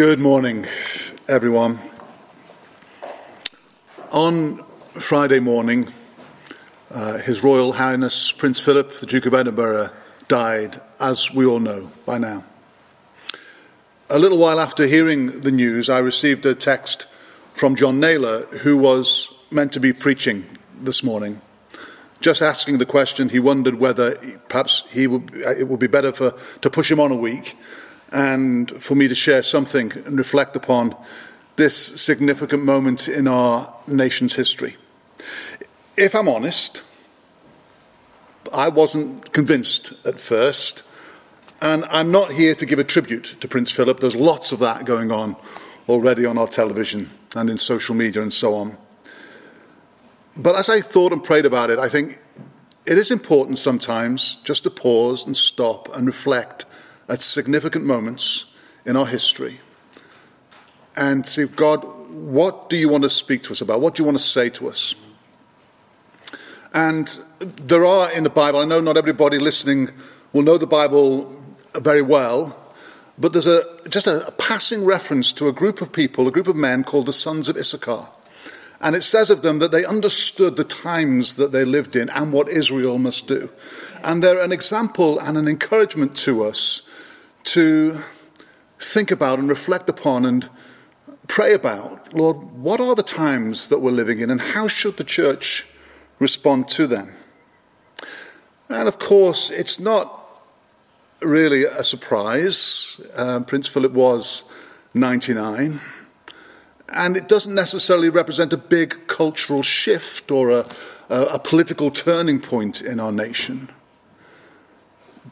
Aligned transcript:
Good 0.00 0.18
morning, 0.18 0.64
everyone. 1.28 1.78
On 4.10 4.64
Friday 4.94 5.40
morning, 5.40 5.92
uh, 6.90 7.18
His 7.18 7.44
Royal 7.44 7.74
Highness 7.74 8.32
Prince 8.32 8.62
Philip, 8.62 8.92
the 8.92 9.04
Duke 9.04 9.26
of 9.26 9.34
Edinburgh, 9.34 9.90
died, 10.26 10.80
as 10.98 11.30
we 11.34 11.44
all 11.44 11.58
know 11.58 11.90
by 12.06 12.16
now. 12.16 12.46
A 14.08 14.18
little 14.18 14.38
while 14.38 14.58
after 14.58 14.86
hearing 14.86 15.42
the 15.42 15.52
news, 15.52 15.90
I 15.90 15.98
received 15.98 16.46
a 16.46 16.54
text 16.54 17.06
from 17.52 17.76
John 17.76 18.00
Naylor, 18.00 18.46
who 18.62 18.78
was 18.78 19.30
meant 19.50 19.70
to 19.74 19.80
be 19.80 19.92
preaching 19.92 20.46
this 20.80 21.04
morning, 21.04 21.42
just 22.22 22.40
asking 22.40 22.78
the 22.78 22.86
question. 22.86 23.28
He 23.28 23.38
wondered 23.38 23.74
whether 23.74 24.14
perhaps 24.48 24.90
he 24.92 25.06
would, 25.06 25.30
it 25.34 25.68
would 25.68 25.78
be 25.78 25.88
better 25.88 26.10
for, 26.10 26.32
to 26.62 26.70
push 26.70 26.90
him 26.90 27.00
on 27.00 27.12
a 27.12 27.16
week 27.16 27.54
and 28.12 28.70
for 28.70 28.94
me 28.94 29.08
to 29.08 29.14
share 29.14 29.42
something 29.42 29.92
and 30.04 30.18
reflect 30.18 30.56
upon 30.56 30.96
this 31.56 31.76
significant 31.76 32.64
moment 32.64 33.08
in 33.08 33.28
our 33.28 33.72
nation's 33.86 34.34
history. 34.34 34.76
If 35.96 36.14
I'm 36.14 36.28
honest, 36.28 36.82
I 38.52 38.68
wasn't 38.68 39.32
convinced 39.32 39.92
at 40.06 40.18
first, 40.18 40.82
and 41.60 41.84
I'm 41.90 42.10
not 42.10 42.32
here 42.32 42.54
to 42.54 42.66
give 42.66 42.78
a 42.78 42.84
tribute 42.84 43.36
to 43.40 43.48
Prince 43.48 43.70
Philip. 43.70 44.00
There's 44.00 44.16
lots 44.16 44.52
of 44.52 44.58
that 44.60 44.86
going 44.86 45.12
on 45.12 45.36
already 45.88 46.24
on 46.24 46.38
our 46.38 46.46
television 46.46 47.10
and 47.36 47.50
in 47.50 47.58
social 47.58 47.94
media 47.94 48.22
and 48.22 48.32
so 48.32 48.54
on. 48.54 48.76
But 50.36 50.56
as 50.56 50.68
I 50.68 50.80
thought 50.80 51.12
and 51.12 51.22
prayed 51.22 51.44
about 51.44 51.70
it, 51.70 51.78
I 51.78 51.88
think 51.88 52.18
it 52.86 52.96
is 52.96 53.10
important 53.10 53.58
sometimes 53.58 54.36
just 54.36 54.62
to 54.64 54.70
pause 54.70 55.26
and 55.26 55.36
stop 55.36 55.94
and 55.94 56.06
reflect 56.06 56.64
at 57.10 57.20
significant 57.20 57.84
moments 57.84 58.46
in 58.86 58.96
our 58.96 59.06
history 59.06 59.60
and 60.96 61.26
say, 61.26 61.44
God, 61.44 61.84
what 62.08 62.70
do 62.70 62.76
you 62.76 62.88
want 62.88 63.02
to 63.02 63.10
speak 63.10 63.42
to 63.44 63.52
us 63.52 63.60
about? 63.60 63.80
What 63.80 63.96
do 63.96 64.02
you 64.02 64.04
want 64.06 64.16
to 64.16 64.22
say 64.22 64.48
to 64.50 64.68
us? 64.68 64.94
And 66.72 67.18
there 67.40 67.84
are 67.84 68.12
in 68.12 68.22
the 68.22 68.30
Bible, 68.30 68.60
I 68.60 68.64
know 68.64 68.80
not 68.80 68.96
everybody 68.96 69.38
listening 69.38 69.90
will 70.32 70.42
know 70.42 70.56
the 70.56 70.68
Bible 70.68 71.34
very 71.74 72.02
well, 72.02 72.56
but 73.18 73.32
there's 73.32 73.48
a, 73.48 73.64
just 73.88 74.06
a, 74.06 74.28
a 74.28 74.30
passing 74.30 74.84
reference 74.84 75.32
to 75.34 75.48
a 75.48 75.52
group 75.52 75.80
of 75.80 75.92
people, 75.92 76.28
a 76.28 76.30
group 76.30 76.46
of 76.46 76.56
men 76.56 76.84
called 76.84 77.06
the 77.06 77.12
sons 77.12 77.48
of 77.48 77.56
Issachar. 77.56 78.08
And 78.80 78.94
it 78.96 79.02
says 79.02 79.30
of 79.30 79.42
them 79.42 79.58
that 79.58 79.72
they 79.72 79.84
understood 79.84 80.56
the 80.56 80.64
times 80.64 81.34
that 81.34 81.52
they 81.52 81.64
lived 81.64 81.96
in 81.96 82.08
and 82.10 82.32
what 82.32 82.48
Israel 82.48 82.98
must 82.98 83.26
do. 83.26 83.50
And 84.02 84.22
they're 84.22 84.42
an 84.42 84.52
example 84.52 85.18
and 85.18 85.36
an 85.36 85.48
encouragement 85.48 86.16
to 86.18 86.44
us 86.44 86.82
to 87.44 88.00
think 88.78 89.10
about 89.10 89.38
and 89.38 89.48
reflect 89.48 89.88
upon 89.88 90.24
and 90.24 90.48
pray 91.28 91.54
about 91.54 92.12
Lord, 92.12 92.36
what 92.52 92.80
are 92.80 92.94
the 92.94 93.02
times 93.02 93.68
that 93.68 93.78
we're 93.78 93.92
living 93.92 94.18
in 94.20 94.30
and 94.30 94.40
how 94.40 94.66
should 94.66 94.96
the 94.96 95.04
church 95.04 95.66
respond 96.18 96.68
to 96.68 96.86
them? 96.86 97.14
And 98.68 98.88
of 98.88 98.98
course, 98.98 99.50
it's 99.50 99.78
not 99.78 100.16
really 101.22 101.64
a 101.64 101.84
surprise. 101.84 103.00
Um, 103.16 103.44
Prince 103.44 103.68
Philip 103.68 103.92
was 103.92 104.44
99. 104.94 105.80
And 106.88 107.16
it 107.16 107.28
doesn't 107.28 107.54
necessarily 107.54 108.08
represent 108.08 108.52
a 108.52 108.56
big 108.56 109.06
cultural 109.06 109.62
shift 109.62 110.30
or 110.30 110.50
a, 110.50 110.66
a, 111.08 111.22
a 111.34 111.38
political 111.38 111.90
turning 111.90 112.40
point 112.40 112.82
in 112.82 112.98
our 112.98 113.12
nation. 113.12 113.70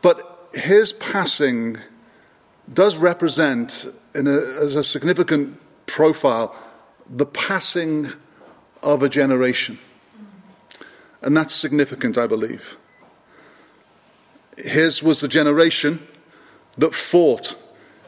But 0.01 0.51
his 0.55 0.93
passing 0.93 1.79
does 2.73 2.97
represent, 2.99 3.87
a, 4.15 4.19
as 4.19 4.77
a 4.77 4.83
significant 4.83 5.59
profile, 5.87 6.55
the 7.09 7.27
passing 7.27 8.09
of 8.83 9.03
a 9.03 9.09
generation. 9.09 9.79
And 11.23 11.37
that's 11.37 11.55
significant, 11.55 12.19
I 12.19 12.27
believe. 12.27 12.77
His 14.57 15.03
was 15.03 15.21
the 15.21 15.29
generation 15.29 16.07
that 16.77 16.95
fought 16.95 17.57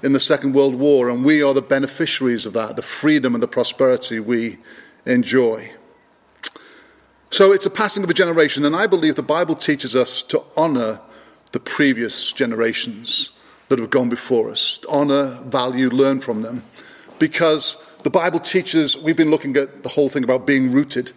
in 0.03 0.13
the 0.13 0.21
Second 0.21 0.55
World 0.55 0.75
War, 0.75 1.09
and 1.09 1.25
we 1.25 1.43
are 1.43 1.55
the 1.55 1.63
beneficiaries 1.63 2.47
of 2.47 2.53
that, 2.55 2.77
the 2.77 2.83
freedom 2.83 3.35
and 3.35 3.43
the 3.43 3.49
prosperity 3.49 4.19
we 4.19 4.59
enjoy. 5.05 5.73
So 7.31 7.53
it's 7.53 7.67
a 7.67 7.71
passing 7.71 8.03
of 8.03 8.11
a 8.11 8.15
generation, 8.15 8.65
and 8.65 8.75
I 8.75 8.87
believe 8.87 9.15
the 9.15 9.23
Bible 9.23 9.55
teaches 9.55 9.95
us 9.95 10.23
to 10.25 10.43
honor 10.57 11.01
the 11.53 11.61
previous 11.61 12.33
generations 12.33 13.31
that 13.71 13.79
have 13.79 13.89
gone 13.89 14.09
before 14.09 14.51
us. 14.51 14.81
Honor, 14.89 15.41
value, 15.45 15.89
learn 15.89 16.21
from 16.21 16.43
them. 16.43 16.65
Because 17.21 17.77
the 18.03 18.11
Bible 18.11 18.41
teaches, 18.41 18.99
we've 18.99 19.17
been 19.17 19.31
looking 19.31 19.57
at 19.57 19.85
the 19.85 19.89
whole 19.89 20.09
thing 20.09 20.25
about 20.25 20.45
being 20.45 20.73
rooted. 20.73 21.13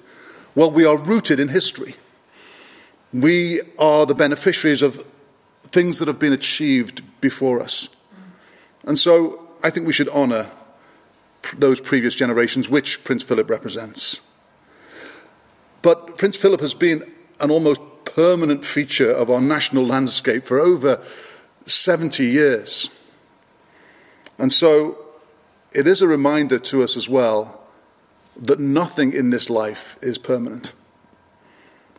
Well, 0.53 0.69
we 0.69 0.85
are 0.85 0.97
rooted 0.97 1.39
in 1.39 1.47
history. 1.47 1.95
We 3.11 3.61
are 3.79 4.05
the 4.05 4.13
beneficiaries 4.13 4.83
of 4.83 5.03
things 5.63 5.97
that 5.97 6.07
have 6.07 6.19
been 6.19 6.31
achieved 6.31 7.01
before 7.21 7.59
us. 7.59 7.89
And 8.85 8.99
so 8.99 9.47
I 9.63 9.71
think 9.71 9.87
we 9.87 9.93
should 9.93 10.09
honor 10.09 10.47
those 11.57 11.81
previous 11.81 12.13
generations, 12.13 12.69
which 12.69 13.03
Prince 13.03 13.23
Philip 13.23 13.49
represents. 13.49 14.21
But 15.81 16.19
Prince 16.19 16.37
Philip 16.37 16.61
has 16.61 16.75
been 16.75 17.11
an 17.39 17.49
almost 17.49 17.81
permanent 18.05 18.63
feature 18.63 19.11
of 19.11 19.31
our 19.31 19.41
national 19.41 19.85
landscape 19.85 20.45
for 20.45 20.59
over 20.59 21.03
70 21.65 22.25
years. 22.25 22.89
And 24.37 24.51
so 24.51 24.97
it 25.71 25.87
is 25.87 26.01
a 26.01 26.07
reminder 26.07 26.59
to 26.59 26.83
us 26.83 26.95
as 26.95 27.09
well 27.09 27.61
that 28.37 28.59
nothing 28.59 29.13
in 29.13 29.29
this 29.29 29.49
life 29.49 29.97
is 30.01 30.17
permanent. 30.17 30.73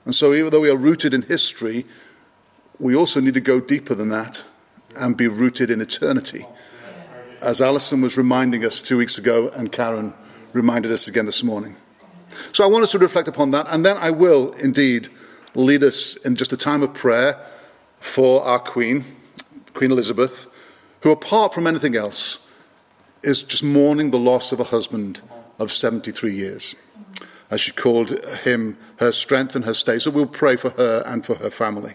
And 0.04 0.14
so, 0.14 0.34
even 0.34 0.50
though 0.50 0.60
we 0.60 0.70
are 0.70 0.76
rooted 0.76 1.14
in 1.14 1.22
history, 1.22 1.86
we 2.78 2.94
also 2.94 3.20
need 3.20 3.34
to 3.34 3.40
go 3.40 3.60
deeper 3.60 3.94
than 3.94 4.10
that 4.10 4.44
and 4.96 5.16
be 5.16 5.28
rooted 5.28 5.70
in 5.70 5.80
eternity. 5.80 6.46
As 7.40 7.60
Alison 7.60 8.00
was 8.00 8.16
reminding 8.16 8.64
us 8.64 8.82
two 8.82 8.98
weeks 8.98 9.18
ago, 9.18 9.48
and 9.48 9.72
Karen 9.72 10.12
reminded 10.52 10.92
us 10.92 11.08
again 11.08 11.26
this 11.26 11.42
morning. 11.42 11.76
So, 12.52 12.64
I 12.64 12.66
want 12.66 12.82
us 12.82 12.92
to 12.92 12.98
reflect 12.98 13.28
upon 13.28 13.52
that, 13.52 13.66
and 13.70 13.84
then 13.84 13.96
I 13.96 14.10
will 14.10 14.52
indeed 14.54 15.08
lead 15.54 15.82
us 15.82 16.16
in 16.16 16.36
just 16.36 16.52
a 16.52 16.56
time 16.56 16.82
of 16.82 16.92
prayer 16.92 17.40
for 17.98 18.44
our 18.44 18.58
Queen. 18.58 19.04
Queen 19.74 19.90
Elizabeth, 19.90 20.46
who, 21.00 21.10
apart 21.10 21.52
from 21.52 21.66
anything 21.66 21.94
else, 21.94 22.38
is 23.22 23.42
just 23.42 23.62
mourning 23.62 24.10
the 24.10 24.18
loss 24.18 24.52
of 24.52 24.60
a 24.60 24.64
husband 24.64 25.20
of 25.58 25.70
73 25.70 26.34
years. 26.34 26.76
As 27.50 27.60
she 27.60 27.72
called 27.72 28.18
him 28.40 28.78
her 28.98 29.12
strength 29.12 29.54
and 29.54 29.64
her 29.64 29.74
stay. 29.74 29.98
So 29.98 30.10
we'll 30.10 30.26
pray 30.26 30.56
for 30.56 30.70
her 30.70 31.02
and 31.06 31.24
for 31.24 31.36
her 31.36 31.50
family. 31.50 31.94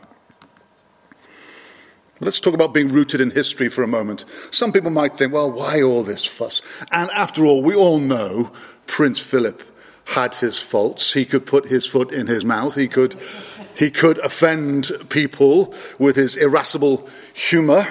Let's 2.22 2.40
talk 2.40 2.54
about 2.54 2.74
being 2.74 2.90
rooted 2.90 3.22
in 3.22 3.32
history 3.32 3.70
for 3.70 3.82
a 3.82 3.88
moment. 3.88 4.26
Some 4.52 4.74
people 4.74 4.92
might 4.92 5.16
think, 5.16 5.34
well, 5.34 5.50
why 5.50 5.82
all 5.82 6.04
this 6.04 6.26
fuss? 6.26 6.62
And 6.92 7.10
after 7.12 7.46
all, 7.46 7.62
we 7.62 7.74
all 7.76 8.00
know 8.00 8.52
Prince 8.88 9.20
Philip 9.20 9.64
had 10.10 10.36
his 10.36 10.60
faults. 10.60 11.14
He 11.14 11.26
could 11.26 11.46
put 11.46 11.68
his 11.68 11.86
foot 11.86 12.12
in 12.12 12.28
his 12.28 12.44
mouth. 12.46 12.76
He 12.76 12.88
could 12.88 13.16
he 13.76 13.90
could 13.90 14.18
offend 14.20 14.92
people 15.10 15.74
with 15.98 16.16
his 16.16 16.36
irascible 16.36 17.08
humor. 17.34 17.86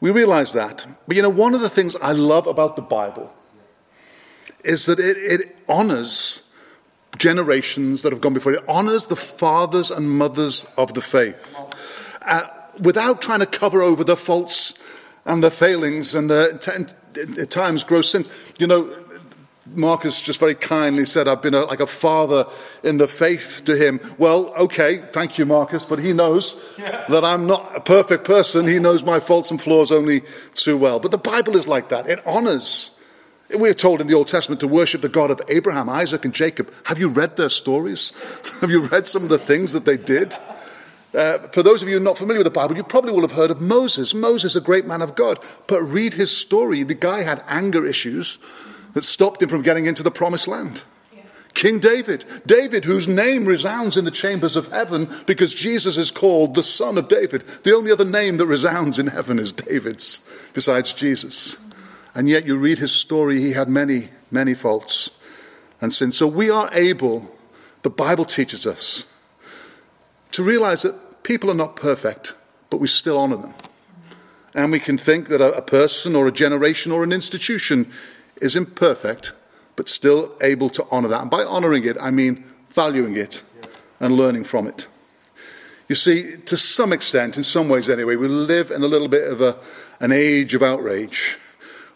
We 0.00 0.10
realize 0.10 0.52
that. 0.54 0.86
But 1.06 1.16
you 1.16 1.22
know, 1.22 1.30
one 1.30 1.54
of 1.54 1.60
the 1.60 1.68
things 1.68 1.94
I 1.96 2.12
love 2.12 2.46
about 2.46 2.76
the 2.76 2.82
Bible 2.82 3.34
is 4.64 4.86
that 4.86 4.98
it, 4.98 5.16
it 5.16 5.58
honors 5.68 6.48
generations 7.18 8.02
that 8.02 8.12
have 8.12 8.20
gone 8.20 8.34
before. 8.34 8.54
It 8.54 8.64
honors 8.68 9.06
the 9.06 9.16
fathers 9.16 9.90
and 9.90 10.10
mothers 10.10 10.66
of 10.76 10.94
the 10.94 11.02
faith 11.02 11.60
uh, 12.22 12.46
without 12.80 13.20
trying 13.22 13.40
to 13.40 13.46
cover 13.46 13.82
over 13.82 14.02
the 14.02 14.16
faults 14.16 14.74
and 15.24 15.42
the 15.42 15.50
failings 15.50 16.14
and 16.14 16.30
the, 16.30 16.88
at 17.38 17.50
times, 17.50 17.84
gross 17.84 18.10
sins. 18.10 18.28
You 18.58 18.66
know, 18.66 19.01
Marcus 19.66 20.20
just 20.20 20.40
very 20.40 20.54
kindly 20.54 21.04
said, 21.04 21.28
I've 21.28 21.40
been 21.40 21.54
a, 21.54 21.64
like 21.64 21.80
a 21.80 21.86
father 21.86 22.46
in 22.82 22.98
the 22.98 23.06
faith 23.06 23.62
to 23.66 23.76
him. 23.76 24.00
Well, 24.18 24.52
okay, 24.54 24.96
thank 24.96 25.38
you, 25.38 25.46
Marcus, 25.46 25.84
but 25.84 26.00
he 26.00 26.12
knows 26.12 26.68
yeah. 26.78 27.04
that 27.08 27.24
I'm 27.24 27.46
not 27.46 27.76
a 27.76 27.80
perfect 27.80 28.24
person. 28.24 28.66
He 28.66 28.80
knows 28.80 29.04
my 29.04 29.20
faults 29.20 29.50
and 29.50 29.62
flaws 29.62 29.92
only 29.92 30.22
too 30.54 30.76
well. 30.76 30.98
But 30.98 31.12
the 31.12 31.18
Bible 31.18 31.56
is 31.56 31.68
like 31.68 31.90
that. 31.90 32.08
It 32.08 32.18
honors. 32.26 32.98
We 33.56 33.68
are 33.68 33.74
told 33.74 34.00
in 34.00 34.08
the 34.08 34.14
Old 34.14 34.28
Testament 34.28 34.60
to 34.60 34.68
worship 34.68 35.00
the 35.02 35.08
God 35.08 35.30
of 35.30 35.40
Abraham, 35.48 35.88
Isaac, 35.88 36.24
and 36.24 36.34
Jacob. 36.34 36.72
Have 36.84 36.98
you 36.98 37.08
read 37.08 37.36
their 37.36 37.50
stories? 37.50 38.12
Have 38.60 38.70
you 38.70 38.86
read 38.86 39.06
some 39.06 39.22
of 39.22 39.28
the 39.28 39.38
things 39.38 39.72
that 39.74 39.84
they 39.84 39.96
did? 39.96 40.34
Uh, 41.14 41.38
for 41.38 41.62
those 41.62 41.82
of 41.82 41.88
you 41.88 42.00
not 42.00 42.16
familiar 42.16 42.38
with 42.38 42.46
the 42.46 42.50
Bible, 42.50 42.74
you 42.74 42.82
probably 42.82 43.12
will 43.12 43.20
have 43.20 43.32
heard 43.32 43.50
of 43.50 43.60
Moses. 43.60 44.14
Moses, 44.14 44.56
a 44.56 44.60
great 44.60 44.86
man 44.86 45.02
of 45.02 45.14
God. 45.14 45.38
But 45.68 45.82
read 45.82 46.14
his 46.14 46.36
story. 46.36 46.82
The 46.82 46.94
guy 46.94 47.22
had 47.22 47.44
anger 47.46 47.84
issues 47.84 48.38
that 48.94 49.04
stopped 49.04 49.42
him 49.42 49.48
from 49.48 49.62
getting 49.62 49.86
into 49.86 50.02
the 50.02 50.10
promised 50.10 50.48
land. 50.48 50.82
King 51.54 51.80
David, 51.80 52.24
David, 52.46 52.84
whose 52.84 53.06
name 53.06 53.44
resounds 53.44 53.96
in 53.96 54.04
the 54.04 54.10
chambers 54.10 54.56
of 54.56 54.68
heaven 54.68 55.08
because 55.26 55.52
Jesus 55.52 55.98
is 55.98 56.10
called 56.10 56.54
the 56.54 56.62
Son 56.62 56.96
of 56.96 57.08
David. 57.08 57.42
The 57.62 57.74
only 57.74 57.92
other 57.92 58.06
name 58.06 58.38
that 58.38 58.46
resounds 58.46 58.98
in 58.98 59.08
heaven 59.08 59.38
is 59.38 59.52
David's, 59.52 60.20
besides 60.54 60.94
Jesus. 60.94 61.58
And 62.14 62.28
yet 62.28 62.46
you 62.46 62.56
read 62.56 62.78
his 62.78 62.92
story, 62.92 63.40
he 63.40 63.52
had 63.52 63.68
many, 63.68 64.08
many 64.30 64.54
faults 64.54 65.10
and 65.80 65.92
sins. 65.92 66.16
So 66.16 66.26
we 66.26 66.50
are 66.50 66.70
able, 66.72 67.30
the 67.82 67.90
Bible 67.90 68.24
teaches 68.24 68.66
us, 68.66 69.04
to 70.32 70.42
realize 70.42 70.82
that 70.82 71.22
people 71.22 71.50
are 71.50 71.54
not 71.54 71.76
perfect, 71.76 72.34
but 72.70 72.78
we 72.78 72.88
still 72.88 73.18
honor 73.18 73.36
them. 73.36 73.54
And 74.54 74.70
we 74.70 74.80
can 74.80 74.98
think 74.98 75.28
that 75.28 75.40
a, 75.40 75.62
person 75.62 76.14
or 76.14 76.26
a 76.28 76.32
generation 76.32 76.92
or 76.92 77.04
an 77.04 77.12
institution 77.12 77.90
is 78.42 78.56
imperfect, 78.56 79.32
but 79.76 79.88
still 79.88 80.36
able 80.42 80.68
to 80.70 80.86
honor 80.90 81.08
that. 81.08 81.22
And 81.22 81.30
by 81.30 81.44
honoring 81.44 81.84
it, 81.84 81.96
I 82.00 82.10
mean 82.10 82.44
valuing 82.68 83.16
it 83.16 83.42
and 84.00 84.16
learning 84.16 84.44
from 84.44 84.66
it. 84.66 84.88
You 85.88 85.94
see, 85.94 86.36
to 86.46 86.56
some 86.56 86.92
extent, 86.92 87.36
in 87.36 87.44
some 87.44 87.68
ways 87.68 87.88
anyway, 87.88 88.16
we 88.16 88.28
live 88.28 88.70
in 88.70 88.82
a 88.82 88.86
little 88.86 89.08
bit 89.08 89.30
of 89.30 89.40
a, 89.40 89.58
an 90.00 90.12
age 90.12 90.54
of 90.54 90.62
outrage 90.62 91.38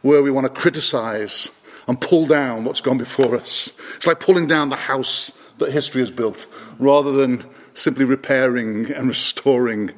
where 0.03 0.23
we 0.23 0.31
want 0.31 0.47
to 0.47 0.61
criticize 0.61 1.51
and 1.89 2.01
pull 2.01 2.27
down 2.27 2.65
what's 2.65 2.81
gone 2.81 2.99
before 2.99 3.37
us. 3.37 3.73
It's 3.97 4.07
like 4.07 4.21
pulling 4.21 4.47
down 4.47 4.69
the 4.69 4.77
house 4.77 5.31
that 5.59 5.73
history 5.73 6.03
has 6.03 6.11
built 6.11 6.47
rather 6.79 7.13
than 7.13 7.45
simply 7.75 8.05
repairing 8.05 8.93
and 8.93 9.09
restoring 9.09 9.93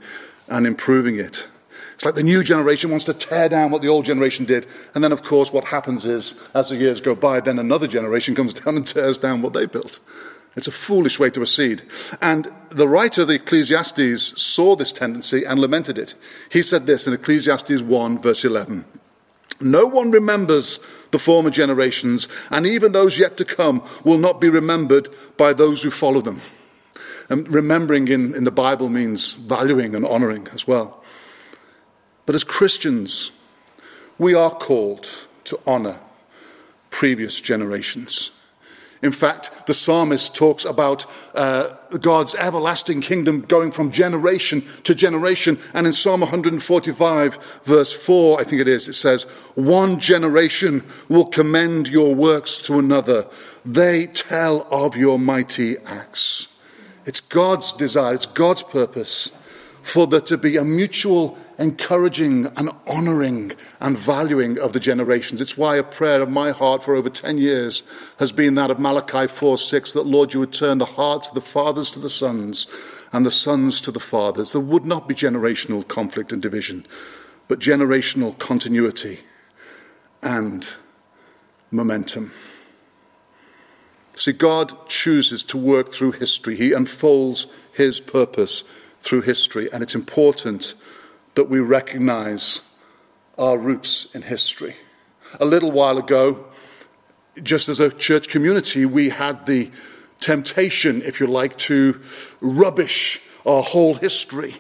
and 0.49 0.67
improving 0.67 1.19
it. 1.19 1.49
It's 1.99 2.05
like 2.05 2.15
the 2.15 2.23
new 2.23 2.45
generation 2.45 2.93
wants 2.93 3.07
to 3.07 3.13
tear 3.13 3.49
down 3.49 3.73
what 3.73 3.83
the 3.83 3.89
old 3.89 4.05
generation 4.05 4.45
did. 4.45 4.69
And 4.95 5.03
then, 5.03 5.11
of 5.11 5.25
course, 5.25 5.53
what 5.53 5.65
happens 5.65 6.07
is, 6.07 6.41
as 6.55 6.69
the 6.69 6.77
years 6.77 7.01
go 7.01 7.17
by, 7.17 7.41
then 7.41 7.59
another 7.59 7.89
generation 7.89 8.37
comes 8.37 8.55
down 8.65 8.77
and 8.77 8.87
tears 8.87 9.19
down 9.19 9.43
what 9.43 9.53
they 9.53 9.67
built. 9.67 9.99
It's 10.55 10.69
a 10.69 10.73
foolish 10.73 11.19
way 11.19 11.31
to 11.31 11.41
proceed. 11.41 11.83
And 12.23 12.53
the 12.69 12.87
writer 12.87 13.23
of 13.23 13.27
the 13.27 13.35
Ecclesiastes 13.35 14.41
saw 14.41 14.77
this 14.77 14.93
tendency 14.93 15.43
and 15.43 15.59
lamented 15.59 15.99
it. 15.99 16.15
He 16.53 16.63
said 16.63 16.87
this 16.87 17.09
in 17.09 17.15
Ecclesiastes 17.15 17.83
1, 17.83 18.21
verse 18.21 18.45
11 18.45 18.85
No 19.61 19.89
one 19.89 20.13
remembers 20.13 20.79
the 21.11 21.19
former 21.19 21.51
generations, 21.51 22.29
and 22.53 22.65
even 22.65 22.93
those 22.93 23.19
yet 23.19 23.37
to 23.39 23.45
come 23.45 23.83
will 24.05 24.19
not 24.19 24.41
be 24.41 24.49
remembered 24.49 25.09
by 25.37 25.53
those 25.53 25.83
who 25.83 25.91
follow 25.91 26.21
them. 26.21 26.43
And 27.29 27.53
remembering 27.53 28.07
in, 28.07 28.37
in 28.37 28.45
the 28.45 28.53
Bible 28.53 28.89
means 28.89 29.33
valuing 29.33 29.97
and 29.97 30.07
honoring 30.07 30.47
as 30.53 30.65
well. 30.65 30.98
But 32.29 32.35
as 32.35 32.45
Christians, 32.45 33.31
we 34.19 34.35
are 34.35 34.51
called 34.51 35.09
to 35.45 35.59
honor 35.67 35.99
previous 36.91 37.41
generations. 37.41 38.33
In 39.01 39.13
fact, 39.13 39.67
the 39.67 39.73
psalmist 39.73 40.37
talks 40.37 40.67
about 40.67 41.07
uh, 41.35 41.69
God's 42.03 42.35
everlasting 42.35 43.01
kingdom 43.01 43.41
going 43.41 43.71
from 43.71 43.91
generation 43.91 44.63
to 44.85 44.95
generation. 44.95 45.59
And 45.73 45.87
in 45.87 45.95
Psalm 45.95 46.21
145, 46.21 47.63
verse 47.65 48.05
4, 48.05 48.41
I 48.41 48.45
think 48.45 48.61
it 48.61 48.69
is, 48.69 48.89
it 48.89 48.93
says, 48.93 49.23
One 49.55 49.99
generation 49.99 50.85
will 51.09 51.25
commend 51.25 51.89
your 51.89 52.15
works 52.15 52.59
to 52.67 52.79
another. 52.79 53.27
They 53.65 54.05
tell 54.05 54.67
of 54.71 54.99
your 54.99 55.19
mighty 55.19 55.79
acts. 55.87 56.49
It's 57.07 57.23
God's 57.23 57.73
desire, 57.73 58.17
it's 58.17 58.27
God's 58.27 58.65
purpose 58.65 59.33
for 59.83 60.07
there 60.07 60.21
to 60.21 60.37
be 60.37 60.57
a 60.57 60.65
mutual 60.65 61.39
encouraging 61.59 62.47
and 62.57 62.71
honoring 62.87 63.53
and 63.81 63.99
valuing 63.99 64.59
of 64.59 64.73
the 64.73 64.81
generations. 64.81 65.41
It's 65.41 65.59
why 65.59 65.77
a 65.77 65.83
prayer 65.83 66.21
of 66.23 66.31
my 66.31 66.51
heart 66.51 66.85
for 66.85 66.95
over 66.95 67.11
10 67.11 67.39
years 67.39 67.83
has 68.19 68.33
been 68.33 68.55
that 68.55 68.71
of 68.71 68.79
Malachi 68.79 69.27
4 69.27 69.59
6, 69.59 69.93
that 69.93 70.07
Lord, 70.07 70.35
you 70.35 70.41
would 70.41 70.53
turn 70.53 70.79
the 70.79 70.85
hearts 70.85 71.29
of 71.29 71.35
the 71.35 71.41
fathers 71.41 71.91
to 71.91 71.99
the 71.99 72.09
sons 72.09 72.67
and 73.13 73.25
the 73.25 73.31
sons 73.31 73.81
to 73.83 73.91
the 73.91 74.01
fathers. 74.01 74.53
There 74.53 74.61
would 74.61 74.85
not 74.85 75.09
be 75.09 75.15
generational 75.15 75.87
conflict 75.87 76.33
and 76.33 76.41
division, 76.43 76.87
but 77.49 77.59
generational 77.59 78.39
continuity 78.39 79.21
and 80.23 80.67
momentum. 81.71 82.33
See, 84.15 84.33
God 84.33 84.89
chooses 84.89 85.45
to 85.45 85.57
work 85.57 85.93
through 85.93 86.13
history. 86.13 86.57
He 86.57 86.73
unfolds 86.73 87.47
his 87.73 88.01
purpose 88.01 88.65
through 89.01 89.23
history, 89.23 89.69
and 89.73 89.83
it's 89.83 89.95
important 89.95 90.75
that 91.35 91.45
we 91.45 91.61
recognize 91.61 92.63
our 93.39 93.57
roots 93.57 94.07
in 94.15 94.23
history. 94.23 94.77
A 95.39 95.45
little 95.45 95.71
while 95.71 95.99
ago, 95.99 96.47
just 97.43 97.69
as 97.69 97.81
a 97.81 97.91
church 97.91 98.29
community, 98.29 98.85
we 98.85 99.11
had 99.11 99.47
the 99.47 99.71
temptation, 100.19 101.03
if 101.03 101.21
you 101.21 101.27
like, 101.27 101.57
to 101.57 102.01
rubbish 102.41 103.21
our 103.47 103.63
whole 103.63 103.95
history. 103.95 104.55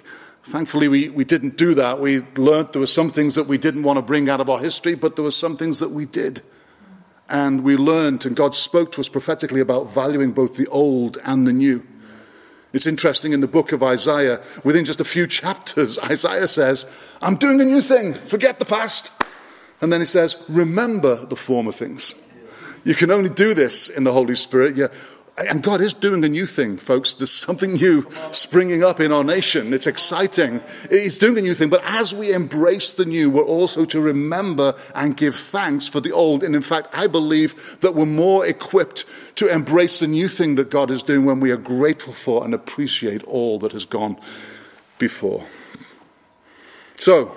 Thankfully, 0.45 0.89
we, 0.89 1.09
we 1.09 1.25
didn't 1.25 1.57
do 1.57 1.75
that. 1.75 2.01
We 2.01 2.21
learned 2.37 2.73
there 2.73 2.81
were 2.81 2.87
some 2.87 3.11
things 3.11 3.35
that 3.35 3.47
we 3.49 3.59
didn't 3.59 3.83
want 3.83 3.99
to 3.99 4.03
bring 4.03 4.31
out 4.31 4.41
of 4.41 4.49
our 4.49 4.59
history, 4.59 4.95
but 4.95 5.17
there 5.17 5.25
were 5.25 5.31
some 5.31 5.57
things 5.57 5.81
that 5.81 5.91
we 5.91 6.07
did. 6.07 6.43
And 7.29 7.65
we 7.65 7.77
learned, 7.77 8.25
and 8.25 8.35
God 8.35 8.55
spoke 8.55 8.93
to 8.93 9.01
us 9.01 9.09
prophetically 9.09 9.61
about 9.61 9.93
valuing 9.93 10.33
both 10.33 10.57
the 10.57 10.69
old 10.69 11.19
and 11.25 11.47
the 11.47 11.53
new. 11.53 11.85
It's 12.73 12.87
interesting 12.87 13.33
in 13.33 13.41
the 13.41 13.49
book 13.49 13.73
of 13.73 13.83
Isaiah, 13.83 14.41
within 14.63 14.85
just 14.85 15.01
a 15.01 15.05
few 15.05 15.27
chapters, 15.27 15.99
Isaiah 16.11 16.49
says, 16.49 16.91
I'm 17.23 17.37
doing 17.37 17.61
a 17.61 17.65
new 17.65 17.81
thing, 17.81 18.15
forget 18.15 18.59
the 18.59 18.65
past. 18.65 19.13
And 19.81 19.93
then 19.93 20.01
he 20.01 20.07
says, 20.07 20.37
Remember 20.49 21.25
the 21.27 21.37
former 21.37 21.73
things. 21.73 22.15
You 22.85 22.95
can 22.95 23.11
only 23.11 23.29
do 23.29 23.55
this 23.55 23.89
in 23.89 24.05
the 24.05 24.13
Holy 24.13 24.35
Spirit. 24.35 24.77
Yeah, 24.77 24.89
and 25.47 25.63
God 25.63 25.81
is 25.81 25.93
doing 25.93 26.25
a 26.25 26.29
new 26.29 26.47
thing, 26.47 26.77
folks. 26.79 27.15
There's 27.15 27.31
something 27.31 27.75
new 27.75 28.07
springing 28.33 28.83
up 28.83 29.01
in 29.01 29.13
our 29.13 29.23
nation. 29.23 29.73
It's 29.73 29.87
exciting. 29.87 30.63
He's 30.91 31.19
doing 31.19 31.39
a 31.39 31.43
new 31.43 31.55
thing. 31.55 31.71
But 31.71 31.85
as 31.85 32.15
we 32.15 32.33
embrace 32.33 32.93
the 32.93 33.05
new, 33.05 33.31
we're 33.31 33.43
also 33.43 33.85
to 33.87 34.01
remember 34.01 34.75
and 34.95 35.17
give 35.17 35.37
thanks 35.37 35.87
for 35.87 36.01
the 36.01 36.13
old. 36.13 36.43
And 36.43 36.55
in 36.55 36.63
fact, 36.63 36.89
I 36.93 37.07
believe 37.07 37.79
that 37.81 37.95
we're 37.95 38.07
more 38.07 38.47
equipped 38.47 39.05
to 39.37 39.47
embrace 39.47 40.01
the 40.01 40.09
new 40.09 40.29
thing 40.29 40.57
that 40.57 40.71
God 40.71 40.91
is 40.91 41.03
doing 41.03 41.25
when 41.25 41.41
we 41.41 41.51
are 41.51 41.57
grateful 41.57 42.13
for 42.13 42.45
and 42.45 42.53
appreciate 42.53 43.23
all 43.25 43.59
that 43.61 43.73
has 43.73 43.85
gone 43.85 44.19
before. 44.99 45.47
So, 46.95 47.37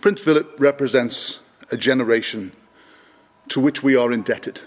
Prince 0.00 0.22
Philip 0.22 0.60
represents 0.60 1.40
a 1.72 1.76
generation 1.76 2.52
to 3.48 3.60
which 3.60 3.82
we 3.82 3.96
are 3.96 4.12
indebted. 4.12 4.60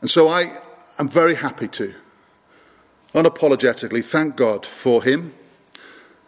And 0.00 0.08
so 0.08 0.28
I 0.28 0.56
am 0.98 1.08
very 1.08 1.34
happy 1.34 1.68
to 1.68 1.94
unapologetically 3.14 4.04
thank 4.04 4.36
God 4.36 4.64
for 4.64 5.02
him 5.02 5.34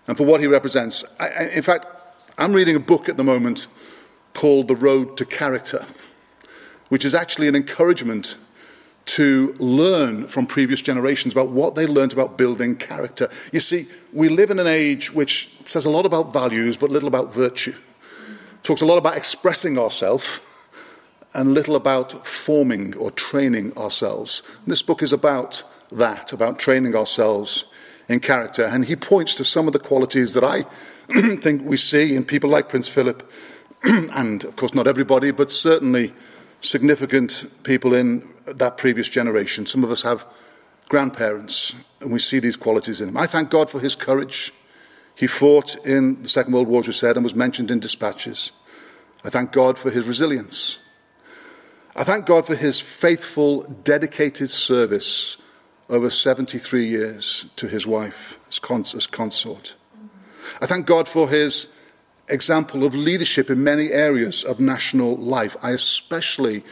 and 0.08 0.17
for 0.17 0.25
what 0.25 0.40
he 0.40 0.46
represents. 0.46 1.05
I, 1.20 1.50
in 1.55 1.62
fact, 1.62 1.87
I'm 2.37 2.52
reading 2.52 2.75
a 2.75 2.81
book 2.81 3.08
at 3.08 3.17
the 3.17 3.25
moment 3.25 3.69
called 4.34 4.69
The 4.69 4.76
Road 4.76 5.17
to 5.19 5.25
Character, 5.25 5.84
which 6.89 7.05
is 7.05 7.15
actually 7.15 7.48
an 7.48 7.55
encouragement 7.55 8.36
to 9.06 9.55
learn 9.58 10.27
from 10.27 10.46
previous 10.46 10.81
generations 10.81 11.32
about 11.32 11.50
what 11.50 11.74
they 11.74 11.86
learned 11.86 12.12
about 12.12 12.39
building 12.39 12.77
character. 12.77 13.29
You 13.53 13.60
see, 13.60 13.89
we 14.12 14.29
live 14.29 14.50
in 14.50 14.58
an 14.58 14.67
age 14.67 15.12
which 15.12 15.53
says 15.65 15.84
a 15.84 15.91
lot 15.91 16.06
about 16.06 16.32
values 16.32 16.77
but 16.77 16.91
little 16.91 17.08
about 17.08 17.32
virtue. 17.32 17.74
Talks 18.62 18.82
a 18.82 18.86
lot 18.86 18.98
about 18.98 19.17
expressing 19.17 19.79
ourselves 19.79 20.41
and 21.34 21.55
little 21.55 21.77
about 21.77 22.27
forming 22.27 22.96
or 22.96 23.10
training 23.10 23.77
ourselves. 23.77 24.43
And 24.65 24.72
this 24.72 24.82
book 24.82 25.03
is 25.03 25.13
about 25.13 25.63
that, 25.91 26.32
about 26.32 26.58
training 26.58 26.94
ourselves 26.94 27.65
in 28.08 28.20
character. 28.20 28.65
And 28.65 28.84
he 28.84 28.96
points 28.96 29.34
to 29.34 29.44
some 29.44 29.67
of 29.67 29.72
the 29.72 29.79
qualities 29.79 30.34
that 30.34 30.44
I 30.44 30.63
think 31.37 31.63
we 31.63 31.77
see 31.77 32.15
in 32.15 32.25
people 32.25 32.51
like 32.51 32.69
Prince 32.69 32.89
Philip, 32.89 33.31
and 33.84 34.44
of 34.44 34.56
course, 34.56 34.75
not 34.75 34.87
everybody, 34.87 35.31
but 35.31 35.51
certainly 35.51 36.13
significant 36.60 37.46
people 37.63 37.94
in 37.94 38.29
that 38.46 38.77
previous 38.77 39.08
generation. 39.08 39.67
Some 39.67 39.84
of 39.84 39.91
us 39.91 40.03
have 40.03 40.27
grandparents, 40.89 41.75
and 42.01 42.13
we 42.13 42.19
see 42.19 42.41
these 42.41 42.56
qualities 42.56 43.01
in 43.01 43.08
him. 43.08 43.17
I 43.17 43.27
thank 43.27 43.49
God 43.51 43.70
for 43.70 43.79
his 43.79 43.94
courage. 43.94 44.53
He 45.15 45.27
fought 45.27 45.77
in 45.87 46.22
the 46.22 46.29
Second 46.29 46.53
World 46.53 46.67
War, 46.67 46.81
as 46.81 46.89
we 46.89 46.93
said, 46.93 47.17
and 47.17 47.25
was 47.25 47.34
mentioned 47.34 47.70
in 47.70 47.79
dispatches. 47.79 48.53
I 49.25 49.31
thank 49.31 49.53
God 49.53 49.79
for 49.79 49.91
his 49.91 50.06
resilience. 50.06 50.81
I 51.97 52.05
thank 52.05 52.25
God 52.25 52.47
for 52.47 52.55
his 52.55 52.79
faithful, 52.79 53.63
dedicated 53.63 54.49
service 54.51 55.37
over 55.89 56.09
73 56.09 56.87
years 56.87 57.47
to 57.56 57.67
his 57.67 57.87
wife 57.87 58.39
as, 58.49 58.61
cons- 58.61 58.94
as 58.94 59.09
consort. 59.09 59.77
I 60.61 60.67
thank 60.67 60.87
God 60.87 61.09
for 61.09 61.29
his 61.29 61.75
example 62.29 62.85
of 62.85 62.94
leadership 62.94 63.51
in 63.51 63.65
many 63.65 63.91
areas 63.91 64.44
of 64.44 64.61
national 64.61 65.17
life. 65.17 65.56
I 65.63 65.73
especially 65.73 66.65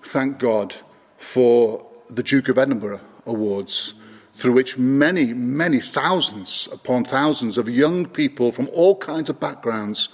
thank 0.00 0.38
God 0.38 0.74
for 1.18 1.86
the 2.08 2.22
Duke 2.22 2.48
of 2.48 2.56
Edinburgh 2.56 3.00
Awards, 3.26 3.92
through 4.32 4.52
which 4.52 4.78
many, 4.78 5.34
many 5.34 5.80
thousands 5.80 6.66
upon 6.72 7.04
thousands 7.04 7.58
of 7.58 7.68
young 7.68 8.06
people 8.06 8.52
from 8.52 8.68
all 8.72 8.96
kinds 8.96 9.28
of 9.28 9.38
backgrounds 9.38 10.08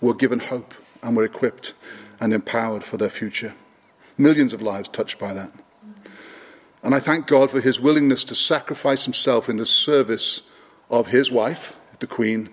were 0.00 0.14
given 0.14 0.38
hope 0.38 0.72
and 1.02 1.16
were 1.16 1.24
equipped 1.24 1.74
and 2.20 2.32
empowered 2.32 2.84
for 2.84 2.96
their 2.96 3.10
future. 3.10 3.54
Millions 4.16 4.52
of 4.52 4.62
lives 4.62 4.88
touched 4.88 5.18
by 5.18 5.34
that. 5.34 5.52
And 6.82 6.94
I 6.94 7.00
thank 7.00 7.26
God 7.26 7.50
for 7.50 7.60
his 7.60 7.80
willingness 7.80 8.24
to 8.24 8.34
sacrifice 8.34 9.04
himself 9.04 9.48
in 9.48 9.56
the 9.56 9.66
service 9.66 10.42
of 10.90 11.08
his 11.08 11.32
wife, 11.32 11.78
the 11.98 12.06
Queen, 12.06 12.50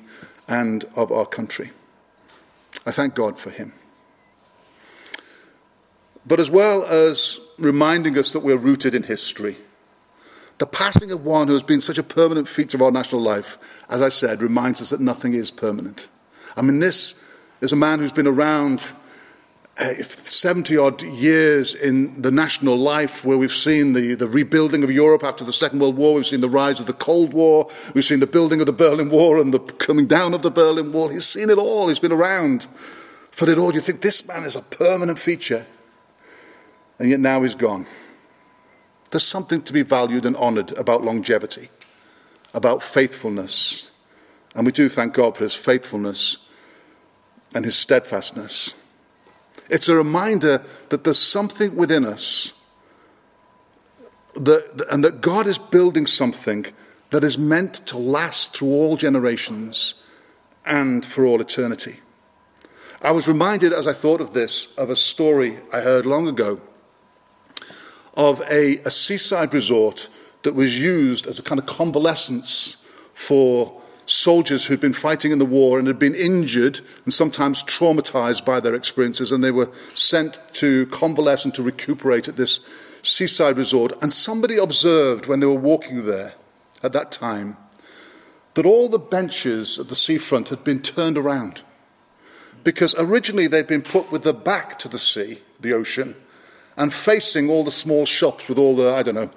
and 0.48 0.86
of 0.96 1.12
our 1.12 1.26
country. 1.26 1.72
I 2.86 2.92
thank 2.92 3.14
God 3.14 3.38
for 3.38 3.50
him. 3.50 3.74
but 6.26 6.40
as 6.40 6.52
well 6.52 6.86
as 6.86 7.40
reminding 7.58 8.18
us 8.18 8.34
that 8.34 8.42
we're 8.42 8.58
rooted 8.58 8.94
in 8.94 9.04
history. 9.04 9.58
The 10.60 10.68
passing 10.68 11.12
of 11.12 11.26
one 11.26 11.48
who 11.48 11.54
has 11.54 11.64
been 11.64 11.82
such 11.82 11.98
a 11.98 12.04
permanent 12.04 12.48
feature 12.48 12.78
of 12.78 12.84
our 12.84 12.92
national 12.92 13.22
life, 13.22 13.58
as 13.90 14.02
I 14.02 14.10
said, 14.10 14.42
reminds 14.42 14.82
us 14.82 14.92
that 14.92 15.00
nothing 15.00 15.34
is 15.34 15.50
permanent. 15.50 16.10
I 16.56 16.62
mean, 16.62 16.80
this 16.80 17.22
is 17.62 17.74
a 17.74 17.76
man 17.78 18.00
who's 18.00 18.12
been 18.12 18.28
around 18.28 18.94
Uh, 19.80 19.94
70 19.96 20.78
odd 20.78 21.02
years 21.02 21.74
in 21.74 22.22
the 22.22 22.30
national 22.30 22.76
life 22.76 23.24
where 23.24 23.38
we've 23.38 23.52
seen 23.52 23.94
the, 23.94 24.16
the 24.16 24.28
rebuilding 24.28 24.84
of 24.84 24.92
Europe 24.92 25.24
after 25.24 25.46
the 25.46 25.54
Second 25.54 25.80
World 25.80 25.96
War, 25.96 26.16
we've 26.16 26.28
seen 26.28 26.42
the 26.42 26.50
rise 26.50 26.82
of 26.82 26.88
the 26.88 26.94
Cold 26.94 27.34
War, 27.34 27.70
we've 27.96 28.04
seen 28.04 28.20
the 28.20 28.28
building 28.28 28.60
of 28.60 28.66
the 28.66 28.74
Berlin 28.74 29.10
Wall 29.10 29.40
and 29.40 29.54
the 29.54 29.60
coming 29.60 30.08
down 30.08 30.34
of 30.34 30.42
the 30.42 30.52
Berlin 30.52 30.92
Wall. 30.92 31.08
He's 31.08 31.26
seen 31.26 31.50
it 31.50 31.58
all, 31.58 31.88
he's 31.88 32.02
been 32.02 32.12
around 32.12 32.68
for 33.32 33.50
it 33.50 33.58
all. 33.58 33.74
You 33.74 33.80
think 33.80 34.02
this 34.02 34.28
man 34.28 34.44
is 34.44 34.58
a 34.58 34.62
permanent 34.62 35.18
feature, 35.18 35.66
and 37.00 37.10
yet 37.10 37.22
now 37.22 37.42
he's 37.42 37.56
gone. 37.56 37.88
There's 39.10 39.24
something 39.24 39.62
to 39.62 39.74
be 39.74 39.84
valued 39.84 40.26
and 40.26 40.36
honoured 40.36 40.78
about 40.78 41.04
longevity, 41.04 41.70
about 42.54 42.84
faithfulness. 42.84 43.90
And 44.54 44.66
we 44.66 44.72
do 44.74 44.90
thank 44.90 45.14
God 45.14 45.38
for 45.38 45.46
his 45.46 45.56
faithfulness 45.56 46.38
and 47.56 47.64
his 47.64 47.78
steadfastness. 47.78 48.74
It's 49.72 49.88
a 49.88 49.96
reminder 49.96 50.64
that 50.90 51.06
there's 51.06 51.18
something 51.18 51.78
within 51.78 52.06
us 52.06 52.54
that, 54.36 54.86
and 54.92 55.04
that 55.04 55.22
God 55.22 55.48
is 55.48 55.58
building 55.58 56.06
something 56.06 56.66
that 57.12 57.24
is 57.24 57.38
meant 57.38 57.76
to 57.88 57.98
last 57.98 58.56
through 58.56 58.68
all 58.68 58.98
generations 58.98 59.96
and 60.66 61.06
for 61.06 61.26
all 61.26 61.40
eternity. 61.40 62.02
I 63.02 63.12
was 63.12 63.28
reminded 63.28 63.72
as 63.72 63.88
I 63.88 63.94
thought 63.94 64.22
of 64.22 64.34
this 64.34 64.76
of 64.76 64.90
a 64.90 64.96
story 64.96 65.58
I 65.74 65.80
heard 65.82 66.06
long 66.06 66.28
ago 66.28 66.62
of 68.16 68.42
a, 68.50 68.78
a 68.80 68.92
seaside 68.92 69.54
resort 69.54 70.10
that 70.44 70.54
was 70.54 70.80
used 70.80 71.26
as 71.28 71.40
a 71.40 71.44
kind 71.44 71.60
of 71.60 71.66
convalescence 71.66 72.76
for 73.14 73.81
soldiers 74.06 74.66
who'd 74.66 74.80
been 74.80 74.94
fighting 74.94 75.32
in 75.32 75.40
the 75.40 75.46
war 75.46 75.78
and 75.78 75.88
had 75.88 76.00
been 76.00 76.16
injured 76.16 76.82
and 77.06 77.14
sometimes 77.14 77.64
traumatized 77.64 78.46
by 78.46 78.60
their 78.60 78.76
experiences, 78.76 79.32
and 79.32 79.44
they 79.44 79.52
were 79.52 79.72
sent 79.94 80.42
to 80.54 80.86
convalesce 80.88 81.46
and 81.46 81.54
to 81.56 81.64
recuperate 81.64 82.28
at 82.28 82.36
this 82.36 82.60
seaside 83.02 83.58
resort. 83.58 83.94
And 84.02 84.12
somebody 84.12 84.58
observed 84.58 85.28
when 85.28 85.40
they 85.40 85.48
were 85.48 85.56
walking 85.56 86.06
there 86.06 86.34
at 86.84 86.94
that 86.94 87.12
time 87.12 87.58
that 88.54 88.66
all 88.66 88.90
the 88.90 89.00
benches 89.00 89.80
at 89.80 89.88
the 89.88 89.96
seafront 89.96 90.50
had 90.50 90.64
been 90.64 90.82
turned 90.82 91.18
around. 91.18 91.62
Because 92.64 92.94
originally 92.98 93.48
they'd 93.48 93.68
been 93.68 93.82
put 93.82 94.12
with 94.12 94.24
their 94.24 94.34
back 94.34 94.78
to 94.80 94.88
the 94.88 95.00
sea, 95.00 95.42
the 95.60 95.74
ocean, 95.74 96.16
and 96.78 96.94
facing 96.94 97.50
all 97.50 97.64
the 97.64 97.72
small 97.72 98.06
shops 98.06 98.48
with 98.48 98.58
all 98.58 98.76
the, 98.76 98.94
I 98.94 99.04
don't 99.04 99.16
know, 99.16 99.32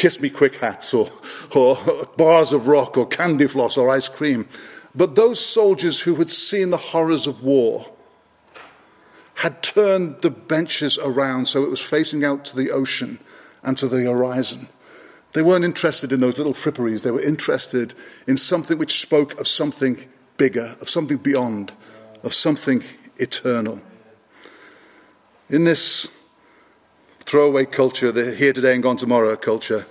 kiss 0.00 0.18
me 0.18 0.30
quick 0.30 0.56
hats 0.56 0.94
or, 0.94 1.10
or 1.54 1.76
bars 2.16 2.54
of 2.54 2.68
rock 2.68 2.96
or 2.96 3.06
candy 3.06 3.46
floss 3.46 3.76
or 3.76 3.90
ice 3.90 4.08
cream. 4.08 4.48
But 4.94 5.14
those 5.14 5.38
soldiers 5.44 6.00
who 6.00 6.14
had 6.14 6.30
seen 6.30 6.70
the 6.70 6.78
horrors 6.78 7.26
of 7.26 7.42
war 7.42 7.84
had 9.34 9.62
turned 9.62 10.22
the 10.22 10.30
benches 10.30 10.98
around 10.98 11.48
so 11.48 11.64
it 11.64 11.70
was 11.70 11.82
facing 11.82 12.24
out 12.24 12.46
to 12.46 12.56
the 12.56 12.70
ocean 12.70 13.18
and 13.62 13.76
to 13.76 13.88
the 13.88 14.04
horizon. 14.04 14.68
They 15.32 15.42
weren't 15.42 15.66
interested 15.66 16.14
in 16.14 16.20
those 16.20 16.38
little 16.38 16.54
fripperies. 16.54 17.02
They 17.02 17.10
were 17.10 17.20
interested 17.20 17.94
in 18.26 18.38
something 18.38 18.78
which 18.78 19.02
spoke 19.02 19.38
of 19.38 19.46
something 19.46 19.98
bigger, 20.38 20.76
of 20.80 20.88
something 20.88 21.18
beyond, 21.18 21.72
of 22.22 22.32
something 22.32 22.82
eternal. 23.18 23.82
In 25.50 25.64
this 25.64 26.08
throwaway 27.30 27.64
culture, 27.64 28.10
the 28.10 28.34
here 28.34 28.52
today 28.52 28.74
and 28.74 28.82
gone 28.82 28.96
tomorrow 28.96 29.36
culture, 29.36 29.86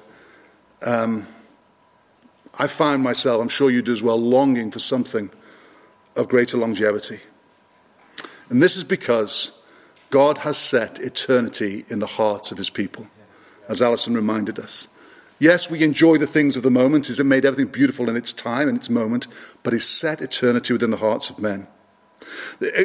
um, 0.86 1.25
I 2.58 2.67
find 2.67 3.01
myself, 3.01 3.41
I'm 3.41 3.48
sure 3.48 3.69
you 3.69 3.81
do 3.81 3.93
as 3.93 4.03
well, 4.03 4.17
longing 4.17 4.72
for 4.72 4.79
something 4.79 5.29
of 6.17 6.27
greater 6.27 6.58
longevity. 6.58 7.22
And 8.50 8.62
this 8.62 8.75
is 8.75 8.84
because 8.84 9.53
God 10.10 10.39
has 10.39 10.58
set 10.58 11.00
eternity 11.00 11.86
in 11.88 12.00
the 12.00 12.08
hearts 12.08 12.51
of 12.51 12.58
his 12.58 12.69
people, 12.69 13.08
as 13.69 13.81
Alison 13.81 14.15
reminded 14.15 14.60
us. 14.60 14.89
Yes, 15.39 15.72
we 15.72 15.81
enjoy 15.81 16.17
the 16.17 16.27
things 16.27 16.58
of 16.58 16.63
the 16.63 16.69
moment. 16.69 17.08
He's 17.08 17.24
made 17.24 17.46
everything 17.46 17.72
beautiful 17.72 18.10
in 18.10 18.17
its 18.17 18.34
time 18.34 18.67
and 18.67 18.77
its 18.77 18.89
moment, 18.89 19.29
but 19.63 19.72
He's 19.72 19.86
set 19.86 20.22
eternity 20.22 20.74
within 20.74 20.91
the 20.91 20.98
hearts 20.98 21.29
of 21.29 21.39
men. 21.39 21.67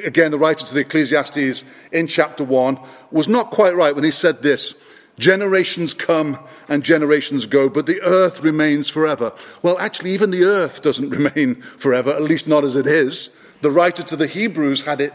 Again, 0.05 0.31
the 0.31 0.39
writer 0.39 0.67
to 0.67 0.75
the 0.75 0.81
Ecclesiastes 0.81 1.65
in 1.93 2.07
chapter 2.07 2.45
1 2.45 2.79
was 3.13 3.29
not 3.29 3.51
quite 3.51 3.75
right 3.75 3.95
when 3.95 4.05
he 4.05 4.11
said 4.11 4.43
this 4.43 4.75
Generations 5.19 5.95
come 5.95 6.39
and 6.69 6.83
generations 6.83 7.47
go, 7.47 7.69
but 7.69 7.87
the 7.87 8.01
earth 8.03 8.43
remains 8.43 8.91
forever. 8.91 9.33
Well, 9.63 9.79
actually, 9.79 10.11
even 10.11 10.31
the 10.31 10.45
earth 10.45 10.83
doesn't 10.83 11.11
remain 11.17 11.61
forever, 11.63 12.13
at 12.13 12.23
least 12.23 12.49
not 12.49 12.65
as 12.65 12.75
it 12.77 12.87
is. 12.87 13.41
The 13.63 13.71
writer 13.71 14.03
to 14.03 14.17
the 14.17 14.27
Hebrews 14.27 14.83
had 14.83 15.01
it 15.01 15.13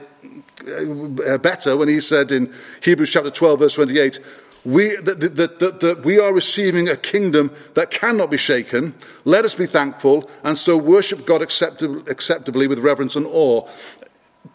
uh, 0.67 1.37
better 1.37 1.75
when 1.77 1.87
he 1.87 1.99
said 1.99 2.31
in 2.31 2.53
Hebrews 2.81 3.09
chapter 3.09 3.29
12, 3.29 3.59
verse 3.59 3.73
28, 3.73 4.19
we, 4.65 4.95
that, 4.97 5.19
that, 5.19 5.59
that, 5.59 5.79
that, 5.79 6.03
we 6.03 6.19
are 6.19 6.33
receiving 6.33 6.89
a 6.89 6.97
kingdom 6.97 7.51
that 7.75 7.91
cannot 7.91 8.29
be 8.29 8.37
shaken. 8.37 8.93
Let 9.23 9.45
us 9.45 9.55
be 9.55 9.65
thankful 9.65 10.29
and 10.43 10.57
so 10.57 10.75
worship 10.75 11.25
God 11.25 11.41
acceptably 11.41 12.67
with 12.67 12.79
reverence 12.79 13.15
and 13.15 13.25
awe. 13.27 13.67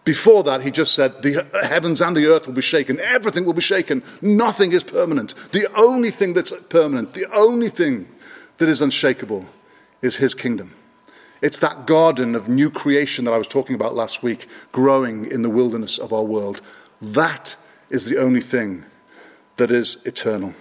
Before 0.05 0.43
that, 0.45 0.63
he 0.63 0.71
just 0.71 0.95
said, 0.95 1.23
the 1.23 1.47
heavens 1.63 2.01
and 2.01 2.17
the 2.17 2.27
earth 2.27 2.47
will 2.47 2.55
be 2.55 2.63
shaken. 2.63 2.99
Everything 3.01 3.45
will 3.45 3.53
be 3.55 3.61
shaken. 3.61 4.03
Nothing 4.21 4.73
is 4.73 4.85
permanent. 4.85 5.35
The 5.53 5.69
only 5.77 6.11
thing 6.11 6.35
that's 6.35 6.53
permanent, 6.69 7.15
the 7.15 7.27
only 7.35 7.69
thing 7.69 8.09
that 8.59 8.69
is 8.69 8.83
unshakable 8.83 9.47
is 10.03 10.17
his 10.17 10.35
kingdom. 10.35 10.75
It's 11.43 11.59
that 11.59 11.87
garden 11.87 12.35
of 12.35 12.49
new 12.49 12.71
creation 12.71 13.25
that 13.27 13.35
I 13.35 13.39
was 13.39 13.49
talking 13.49 13.75
about 13.75 13.95
last 13.95 14.23
week, 14.23 14.47
growing 14.73 15.31
in 15.31 15.43
the 15.43 15.51
wilderness 15.51 15.99
of 15.99 16.13
our 16.13 16.23
world. 16.23 16.63
That 17.01 17.57
is 17.91 18.07
the 18.07 18.19
only 18.19 18.41
thing 18.41 18.85
that 19.57 19.71
is 19.71 19.99
eternal. 20.05 20.55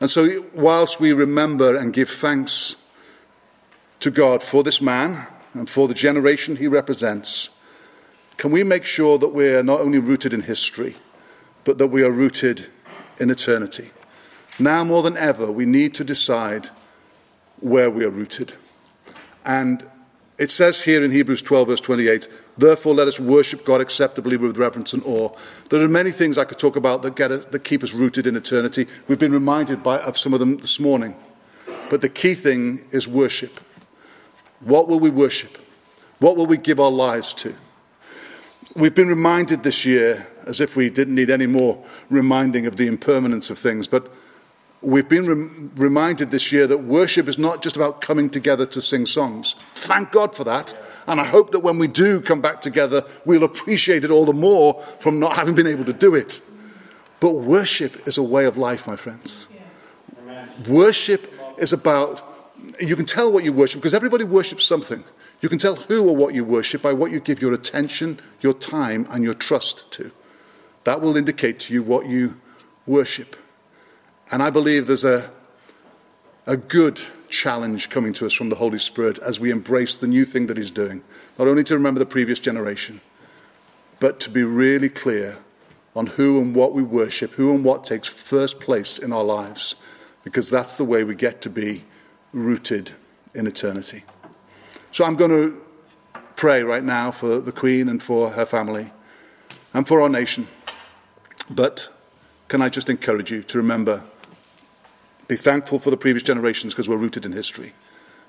And 0.00 0.10
so, 0.10 0.44
whilst 0.54 1.00
we 1.00 1.12
remember 1.12 1.74
and 1.74 1.92
give 1.92 2.10
thanks 2.10 2.76
to 4.00 4.10
God 4.10 4.42
for 4.42 4.62
this 4.62 4.80
man 4.80 5.26
and 5.54 5.68
for 5.68 5.88
the 5.88 5.94
generation 5.94 6.56
he 6.56 6.68
represents, 6.68 7.50
can 8.38 8.52
we 8.52 8.62
make 8.62 8.84
sure 8.84 9.18
that 9.18 9.28
we 9.28 9.54
are 9.54 9.64
not 9.64 9.80
only 9.80 9.98
rooted 9.98 10.32
in 10.32 10.42
history, 10.42 10.94
but 11.64 11.76
that 11.78 11.88
we 11.88 12.02
are 12.02 12.10
rooted 12.10 12.68
in 13.18 13.30
eternity? 13.30 13.90
Now 14.60 14.84
more 14.84 15.02
than 15.02 15.16
ever, 15.16 15.50
we 15.50 15.66
need 15.66 15.92
to 15.94 16.04
decide 16.04 16.70
where 17.60 17.90
we 17.90 18.04
are 18.04 18.10
rooted. 18.10 18.54
And 19.44 19.84
it 20.38 20.52
says 20.52 20.82
here 20.82 21.02
in 21.02 21.10
Hebrews 21.10 21.42
12, 21.42 21.68
verse 21.68 21.80
28, 21.80 22.28
therefore 22.56 22.94
let 22.94 23.08
us 23.08 23.18
worship 23.18 23.64
God 23.64 23.80
acceptably 23.80 24.36
with 24.36 24.56
reverence 24.56 24.92
and 24.92 25.02
awe. 25.04 25.30
There 25.68 25.82
are 25.82 25.88
many 25.88 26.12
things 26.12 26.38
I 26.38 26.44
could 26.44 26.60
talk 26.60 26.76
about 26.76 27.02
that, 27.02 27.16
get 27.16 27.32
us, 27.32 27.44
that 27.46 27.64
keep 27.64 27.82
us 27.82 27.92
rooted 27.92 28.28
in 28.28 28.36
eternity. 28.36 28.86
We've 29.08 29.18
been 29.18 29.32
reminded 29.32 29.82
by, 29.82 29.98
of 29.98 30.16
some 30.16 30.32
of 30.32 30.38
them 30.38 30.58
this 30.58 30.78
morning. 30.78 31.16
But 31.90 32.02
the 32.02 32.08
key 32.08 32.34
thing 32.34 32.84
is 32.92 33.08
worship. 33.08 33.58
What 34.60 34.86
will 34.86 35.00
we 35.00 35.10
worship? 35.10 35.58
What 36.20 36.36
will 36.36 36.46
we 36.46 36.56
give 36.56 36.78
our 36.78 36.90
lives 36.90 37.34
to? 37.34 37.56
We've 38.78 38.94
been 38.94 39.08
reminded 39.08 39.64
this 39.64 39.84
year, 39.84 40.28
as 40.46 40.60
if 40.60 40.76
we 40.76 40.88
didn't 40.88 41.16
need 41.16 41.30
any 41.30 41.46
more 41.46 41.84
reminding 42.10 42.64
of 42.66 42.76
the 42.76 42.86
impermanence 42.86 43.50
of 43.50 43.58
things, 43.58 43.88
but 43.88 44.08
we've 44.82 45.08
been 45.08 45.26
rem- 45.26 45.72
reminded 45.74 46.30
this 46.30 46.52
year 46.52 46.64
that 46.68 46.78
worship 46.78 47.26
is 47.26 47.38
not 47.38 47.60
just 47.60 47.74
about 47.74 48.00
coming 48.00 48.30
together 48.30 48.64
to 48.66 48.80
sing 48.80 49.04
songs. 49.04 49.56
Thank 49.74 50.12
God 50.12 50.32
for 50.32 50.44
that. 50.44 50.78
And 51.08 51.20
I 51.20 51.24
hope 51.24 51.50
that 51.50 51.58
when 51.58 51.78
we 51.78 51.88
do 51.88 52.20
come 52.20 52.40
back 52.40 52.60
together, 52.60 53.02
we'll 53.24 53.42
appreciate 53.42 54.04
it 54.04 54.12
all 54.12 54.24
the 54.24 54.32
more 54.32 54.80
from 55.00 55.18
not 55.18 55.32
having 55.34 55.56
been 55.56 55.66
able 55.66 55.84
to 55.84 55.92
do 55.92 56.14
it. 56.14 56.40
But 57.18 57.32
worship 57.32 58.06
is 58.06 58.16
a 58.16 58.22
way 58.22 58.44
of 58.44 58.56
life, 58.56 58.86
my 58.86 58.94
friends. 58.94 59.48
Worship 60.68 61.34
is 61.58 61.72
about, 61.72 62.52
you 62.78 62.94
can 62.94 63.06
tell 63.06 63.32
what 63.32 63.42
you 63.42 63.52
worship 63.52 63.80
because 63.80 63.92
everybody 63.92 64.22
worships 64.22 64.62
something. 64.62 65.02
You 65.40 65.48
can 65.48 65.58
tell 65.58 65.76
who 65.76 66.08
or 66.08 66.16
what 66.16 66.34
you 66.34 66.44
worship 66.44 66.82
by 66.82 66.92
what 66.92 67.12
you 67.12 67.20
give 67.20 67.40
your 67.40 67.52
attention, 67.52 68.18
your 68.40 68.54
time, 68.54 69.06
and 69.10 69.22
your 69.22 69.34
trust 69.34 69.90
to. 69.92 70.10
That 70.84 71.00
will 71.00 71.16
indicate 71.16 71.58
to 71.60 71.74
you 71.74 71.82
what 71.82 72.06
you 72.06 72.40
worship. 72.86 73.36
And 74.32 74.42
I 74.42 74.50
believe 74.50 74.86
there's 74.86 75.04
a, 75.04 75.30
a 76.46 76.56
good 76.56 77.00
challenge 77.28 77.90
coming 77.90 78.12
to 78.14 78.26
us 78.26 78.32
from 78.32 78.48
the 78.48 78.56
Holy 78.56 78.78
Spirit 78.78 79.18
as 79.20 79.38
we 79.38 79.50
embrace 79.50 79.96
the 79.96 80.06
new 80.06 80.24
thing 80.24 80.46
that 80.46 80.56
He's 80.56 80.70
doing. 80.70 81.02
Not 81.38 81.46
only 81.46 81.62
to 81.64 81.74
remember 81.74 81.98
the 81.98 82.06
previous 82.06 82.40
generation, 82.40 83.00
but 84.00 84.18
to 84.20 84.30
be 84.30 84.42
really 84.42 84.88
clear 84.88 85.38
on 85.94 86.06
who 86.06 86.40
and 86.40 86.54
what 86.54 86.72
we 86.72 86.82
worship, 86.82 87.32
who 87.32 87.54
and 87.54 87.64
what 87.64 87.84
takes 87.84 88.08
first 88.08 88.60
place 88.60 88.98
in 88.98 89.12
our 89.12 89.24
lives, 89.24 89.74
because 90.24 90.50
that's 90.50 90.76
the 90.76 90.84
way 90.84 91.04
we 91.04 91.14
get 91.14 91.42
to 91.42 91.50
be 91.50 91.84
rooted 92.32 92.92
in 93.34 93.46
eternity. 93.46 94.04
So 94.90 95.04
I'm 95.04 95.16
going 95.16 95.30
to 95.30 95.60
pray 96.36 96.62
right 96.62 96.84
now 96.84 97.10
for 97.10 97.40
the 97.40 97.52
Queen 97.52 97.88
and 97.88 98.02
for 98.02 98.30
her 98.30 98.46
family 98.46 98.92
and 99.74 99.86
for 99.86 100.00
our 100.00 100.08
nation. 100.08 100.48
But 101.50 101.92
can 102.48 102.62
I 102.62 102.68
just 102.68 102.88
encourage 102.88 103.30
you 103.30 103.42
to 103.42 103.58
remember 103.58 104.04
be 105.28 105.36
thankful 105.36 105.78
for 105.78 105.90
the 105.90 105.96
previous 105.96 106.22
generations 106.22 106.72
because 106.72 106.88
we're 106.88 106.96
rooted 106.96 107.26
in 107.26 107.32
history, 107.32 107.74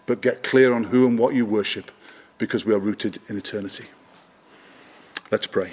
but 0.06 0.22
get 0.22 0.44
clear 0.44 0.74
on 0.74 0.84
who 0.86 1.08
and 1.08 1.18
what 1.18 1.34
you 1.34 1.46
worship 1.46 1.92
because 2.38 2.66
we 2.66 2.74
are 2.74 2.80
rooted 2.80 3.20
in 3.30 3.38
eternity. 3.38 3.86
Let's 5.32 5.48
pray. 5.48 5.72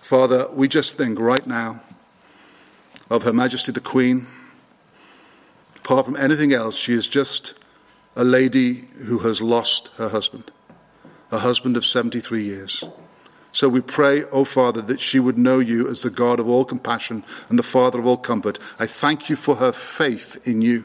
Father, 0.00 0.48
we 0.50 0.66
just 0.66 0.96
think 0.96 1.20
right 1.20 1.46
now 1.46 1.82
of 3.10 3.24
Her 3.24 3.32
Majesty 3.32 3.72
the 3.72 3.80
Queen. 3.80 4.26
Apart 5.76 6.06
from 6.06 6.16
anything 6.16 6.52
else, 6.52 6.76
she 6.76 6.94
is 6.94 7.08
just 7.08 7.54
a 8.16 8.24
lady 8.24 8.88
who 9.06 9.18
has 9.18 9.42
lost 9.42 9.88
her 9.96 10.08
husband, 10.08 10.50
a 11.30 11.38
husband 11.38 11.76
of 11.76 11.84
73 11.84 12.42
years. 12.42 12.84
So 13.52 13.68
we 13.68 13.80
pray, 13.80 14.22
O 14.24 14.28
oh 14.30 14.44
Father, 14.44 14.80
that 14.82 15.00
she 15.00 15.18
would 15.18 15.36
know 15.36 15.58
you 15.58 15.88
as 15.88 16.02
the 16.02 16.10
God 16.10 16.38
of 16.38 16.48
all 16.48 16.64
compassion 16.64 17.24
and 17.48 17.58
the 17.58 17.64
Father 17.64 17.98
of 17.98 18.06
all 18.06 18.16
comfort. 18.16 18.58
I 18.78 18.86
thank 18.86 19.28
you 19.28 19.36
for 19.36 19.56
her 19.56 19.72
faith 19.72 20.40
in 20.46 20.62
you. 20.62 20.84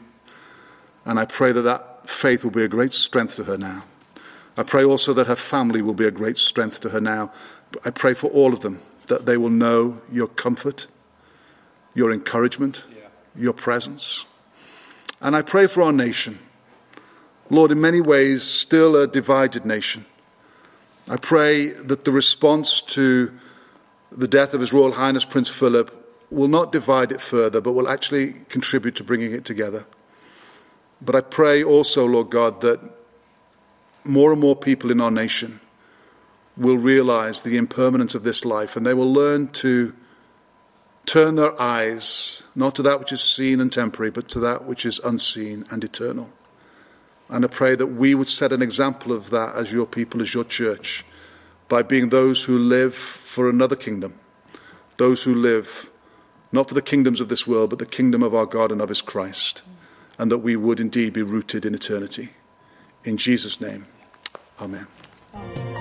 And 1.04 1.20
I 1.20 1.24
pray 1.24 1.52
that 1.52 1.62
that 1.62 2.08
faith 2.08 2.42
will 2.42 2.50
be 2.50 2.64
a 2.64 2.68
great 2.68 2.92
strength 2.92 3.36
to 3.36 3.44
her 3.44 3.56
now. 3.56 3.84
I 4.56 4.64
pray 4.64 4.84
also 4.84 5.12
that 5.14 5.28
her 5.28 5.36
family 5.36 5.82
will 5.82 5.94
be 5.94 6.06
a 6.06 6.10
great 6.10 6.38
strength 6.38 6.80
to 6.80 6.90
her 6.90 7.00
now. 7.00 7.32
I 7.84 7.90
pray 7.90 8.14
for 8.14 8.28
all 8.30 8.52
of 8.52 8.60
them 8.60 8.80
that 9.06 9.26
they 9.26 9.36
will 9.36 9.50
know 9.50 10.00
your 10.10 10.26
comfort, 10.26 10.88
your 11.96 12.12
encouragement, 12.12 12.86
yeah. 12.92 13.08
your 13.34 13.54
presence. 13.54 14.26
And 15.20 15.34
I 15.34 15.42
pray 15.42 15.66
for 15.66 15.82
our 15.82 15.92
nation. 15.92 16.38
Lord, 17.50 17.72
in 17.72 17.80
many 17.80 18.00
ways, 18.00 18.44
still 18.44 18.94
a 18.94 19.06
divided 19.06 19.64
nation. 19.64 20.04
I 21.08 21.16
pray 21.16 21.68
that 21.68 22.04
the 22.04 22.12
response 22.12 22.80
to 22.82 23.32
the 24.12 24.28
death 24.28 24.52
of 24.52 24.60
His 24.60 24.72
Royal 24.72 24.92
Highness 24.92 25.24
Prince 25.24 25.48
Philip 25.48 25.90
will 26.30 26.48
not 26.48 26.70
divide 26.70 27.12
it 27.12 27.20
further, 27.20 27.60
but 27.60 27.72
will 27.72 27.88
actually 27.88 28.34
contribute 28.48 28.94
to 28.96 29.04
bringing 29.04 29.32
it 29.32 29.44
together. 29.44 29.86
But 31.00 31.14
I 31.14 31.22
pray 31.22 31.64
also, 31.64 32.04
Lord 32.04 32.30
God, 32.30 32.60
that 32.60 32.80
more 34.04 34.32
and 34.32 34.40
more 34.40 34.56
people 34.56 34.90
in 34.90 35.00
our 35.00 35.10
nation 35.10 35.60
will 36.56 36.78
realize 36.78 37.42
the 37.42 37.56
impermanence 37.56 38.14
of 38.14 38.22
this 38.22 38.44
life 38.44 38.76
and 38.76 38.86
they 38.86 38.94
will 38.94 39.12
learn 39.12 39.48
to 39.48 39.94
turn 41.06 41.36
their 41.36 41.60
eyes 41.60 42.42
not 42.54 42.74
to 42.74 42.82
that 42.82 42.98
which 42.98 43.12
is 43.12 43.22
seen 43.22 43.60
and 43.60 43.72
temporary, 43.72 44.10
but 44.10 44.28
to 44.28 44.40
that 44.40 44.64
which 44.64 44.84
is 44.84 44.98
unseen 45.00 45.64
and 45.70 45.82
eternal. 45.82 46.30
And 47.28 47.44
I 47.44 47.48
pray 47.48 47.74
that 47.74 47.86
we 47.86 48.14
would 48.14 48.28
set 48.28 48.52
an 48.52 48.62
example 48.62 49.12
of 49.12 49.30
that 49.30 49.54
as 49.54 49.72
your 49.72 49.86
people, 49.86 50.20
as 50.20 50.34
your 50.34 50.44
church, 50.44 51.04
by 51.68 51.82
being 51.82 52.10
those 52.10 52.44
who 52.44 52.58
live 52.58 52.94
for 52.94 53.48
another 53.48 53.76
kingdom, 53.76 54.14
those 54.96 55.24
who 55.24 55.34
live 55.34 55.90
not 56.52 56.68
for 56.68 56.74
the 56.74 56.82
kingdoms 56.82 57.20
of 57.20 57.28
this 57.28 57.46
world, 57.46 57.70
but 57.70 57.78
the 57.78 57.86
kingdom 57.86 58.22
of 58.22 58.34
our 58.34 58.46
God 58.46 58.70
and 58.70 58.80
of 58.80 58.88
his 58.88 59.02
Christ, 59.02 59.62
and 60.18 60.30
that 60.30 60.38
we 60.38 60.54
would 60.54 60.78
indeed 60.78 61.12
be 61.12 61.22
rooted 61.22 61.64
in 61.64 61.74
eternity. 61.74 62.30
In 63.04 63.16
Jesus' 63.16 63.60
name, 63.60 63.86
amen. 64.60 64.86
amen. 65.34 65.75